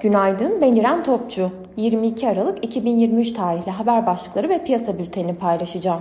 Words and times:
Günaydın, 0.00 0.60
ben 0.60 0.74
İrem 0.74 1.02
Topçu. 1.02 1.50
22 1.76 2.28
Aralık 2.28 2.64
2023 2.64 3.32
tarihli 3.32 3.70
haber 3.70 4.06
başlıkları 4.06 4.48
ve 4.48 4.64
piyasa 4.64 4.98
bültenini 4.98 5.36
paylaşacağım. 5.36 6.00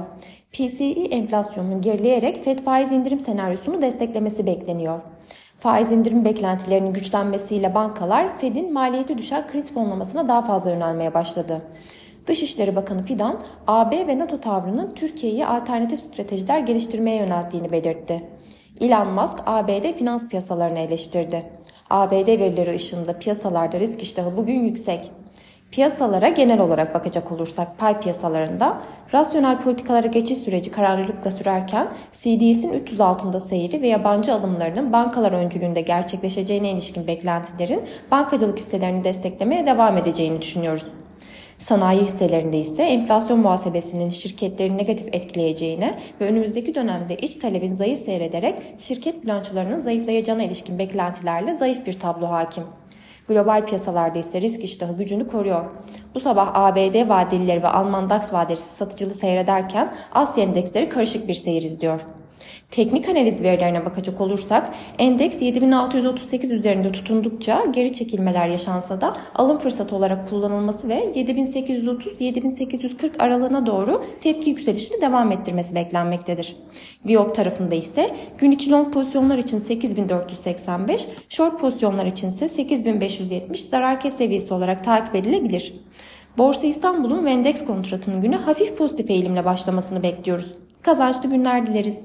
PCE 0.51 0.85
enflasyonunun 0.85 1.81
gerileyerek 1.81 2.43
FED 2.43 2.59
faiz 2.59 2.91
indirim 2.91 3.19
senaryosunu 3.19 3.81
desteklemesi 3.81 4.45
bekleniyor. 4.45 5.01
Faiz 5.59 5.91
indirim 5.91 6.25
beklentilerinin 6.25 6.93
güçlenmesiyle 6.93 7.75
bankalar 7.75 8.37
Fed'in 8.37 8.73
maliyeti 8.73 9.17
düşen 9.17 9.47
kriz 9.47 9.73
fonlamasına 9.73 10.27
daha 10.27 10.41
fazla 10.41 10.71
yönelmeye 10.71 11.13
başladı. 11.13 11.61
Dışişleri 12.27 12.75
Bakanı 12.75 13.03
Fidan, 13.03 13.43
AB 13.67 14.07
ve 14.07 14.19
NATO 14.19 14.41
tavrının 14.41 14.91
Türkiye'yi 14.95 15.45
alternatif 15.45 15.99
stratejiler 15.99 16.59
geliştirmeye 16.59 17.17
yönelttiğini 17.17 17.71
belirtti. 17.71 18.23
Elon 18.81 19.07
Musk 19.07 19.39
ABD 19.45 19.97
finans 19.97 20.27
piyasalarını 20.27 20.79
eleştirdi. 20.79 21.43
ABD 21.89 22.27
verileri 22.27 22.75
ışığında 22.75 23.19
piyasalarda 23.19 23.79
risk 23.79 24.03
iştahı 24.03 24.37
bugün 24.37 24.59
yüksek. 24.59 25.11
Piyasalara 25.71 26.29
genel 26.29 26.59
olarak 26.59 26.93
bakacak 26.93 27.31
olursak 27.31 27.77
pay 27.77 27.99
piyasalarında 27.99 28.81
rasyonel 29.13 29.61
politikalara 29.61 30.07
geçiş 30.07 30.37
süreci 30.37 30.71
kararlılıkla 30.71 31.31
sürerken 31.31 31.89
CDS'in 32.11 32.73
300 32.73 33.01
altında 33.01 33.39
seyri 33.39 33.81
ve 33.81 33.87
yabancı 33.87 34.33
alımlarının 34.33 34.93
bankalar 34.93 35.31
öncülüğünde 35.31 35.81
gerçekleşeceğine 35.81 36.71
ilişkin 36.71 37.07
beklentilerin 37.07 37.81
bankacılık 38.11 38.59
hisselerini 38.59 39.03
desteklemeye 39.03 39.65
devam 39.65 39.97
edeceğini 39.97 40.41
düşünüyoruz. 40.41 40.85
Sanayi 41.57 42.01
hisselerinde 42.01 42.57
ise 42.57 42.83
enflasyon 42.83 43.39
muhasebesinin 43.39 44.09
şirketleri 44.09 44.77
negatif 44.77 45.07
etkileyeceğine 45.11 45.99
ve 46.21 46.25
önümüzdeki 46.25 46.75
dönemde 46.75 47.17
iç 47.17 47.35
talebin 47.35 47.75
zayıf 47.75 47.99
seyrederek 47.99 48.55
şirket 48.77 49.23
bilançolarının 49.23 49.79
zayıflayacağına 49.79 50.43
ilişkin 50.43 50.79
beklentilerle 50.79 51.55
zayıf 51.55 51.85
bir 51.85 51.99
tablo 51.99 52.27
hakim. 52.29 52.63
Global 53.27 53.65
piyasalarda 53.65 54.19
ise 54.19 54.41
risk 54.41 54.63
iştahı 54.63 54.97
gücünü 54.97 55.27
koruyor. 55.27 55.65
Bu 56.15 56.19
sabah 56.19 56.51
ABD 56.53 57.09
vadelileri 57.09 57.63
ve 57.63 57.67
Alman 57.67 58.09
DAX 58.09 58.33
vadesi 58.33 58.75
satıcılı 58.75 59.13
seyrederken 59.13 59.95
Asya 60.11 60.43
endeksleri 60.43 60.89
karışık 60.89 61.27
bir 61.27 61.33
seyir 61.33 61.61
izliyor. 61.61 62.01
Teknik 62.71 63.09
analiz 63.09 63.43
verilerine 63.43 63.85
bakacak 63.85 64.21
olursak 64.21 64.73
endeks 64.99 65.41
7638 65.41 66.51
üzerinde 66.51 66.91
tutundukça 66.91 67.65
geri 67.71 67.93
çekilmeler 67.93 68.47
yaşansa 68.47 69.01
da 69.01 69.17
alım 69.35 69.59
fırsatı 69.59 69.95
olarak 69.95 70.29
kullanılması 70.29 70.89
ve 70.89 71.11
7830-7840 71.15 73.17
aralığına 73.19 73.65
doğru 73.65 74.03
tepki 74.21 74.49
yükselişini 74.49 75.01
devam 75.01 75.31
ettirmesi 75.31 75.75
beklenmektedir. 75.75 76.55
Viyop 77.05 77.35
tarafında 77.35 77.75
ise 77.75 78.15
gün 78.37 78.51
içi 78.51 78.71
long 78.71 78.93
pozisyonlar 78.93 79.37
için 79.37 79.59
8485, 79.59 81.07
short 81.29 81.59
pozisyonlar 81.59 82.05
için 82.05 82.29
ise 82.29 82.49
8570 82.49 83.61
zarar 83.61 83.99
kes 83.99 84.13
seviyesi 84.13 84.53
olarak 84.53 84.83
takip 84.83 85.15
edilebilir. 85.15 85.73
Borsa 86.37 86.67
İstanbul'un 86.67 87.25
ve 87.25 87.31
endeks 87.31 87.65
kontratının 87.65 88.21
günü 88.21 88.35
hafif 88.35 88.77
pozitif 88.77 89.09
eğilimle 89.09 89.45
başlamasını 89.45 90.03
bekliyoruz. 90.03 90.53
Kazançlı 90.81 91.29
günler 91.29 91.67
dileriz. 91.67 91.97